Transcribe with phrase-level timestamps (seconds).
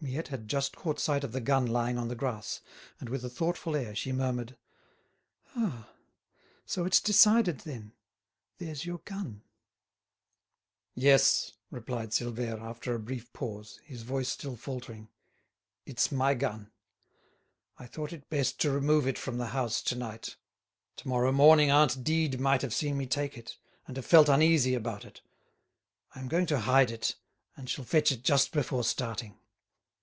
[0.00, 2.60] Miette had just caught sight of the gun lying on the grass,
[3.00, 4.56] and with a thoughtful air, she murmured:
[5.56, 5.90] "Ah!
[6.64, 7.92] so it's decided then?
[8.58, 9.42] There's your gun!"
[10.94, 15.08] "Yes," replied Silvère, after a brief pause, his voice still faltering,
[15.84, 16.70] "it's my gun.
[17.76, 20.36] I thought it best to remove it from the house to night;
[20.98, 23.58] to morrow morning aunt Dide might have seen me take it,
[23.88, 25.22] and have felt uneasy about it.
[26.14, 27.16] I am going to hide it,
[27.56, 29.36] and shall fetch it just before starting."